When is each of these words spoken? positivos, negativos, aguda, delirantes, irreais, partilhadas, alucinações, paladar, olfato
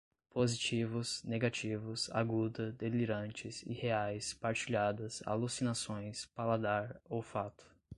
positivos, 0.31 1.21
negativos, 1.23 2.09
aguda, 2.09 2.71
delirantes, 2.71 3.61
irreais, 3.61 4.33
partilhadas, 4.33 5.21
alucinações, 5.27 6.25
paladar, 6.25 6.99
olfato 7.07 7.69